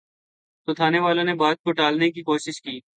تو 0.67 0.73
تھانے 0.73 0.99
والوں 0.99 1.23
نے 1.23 1.33
بات 1.33 1.61
کو 1.63 1.71
ٹالنے 1.71 2.11
کی 2.11 2.21
کوشش 2.23 2.61
کی۔ 2.61 2.81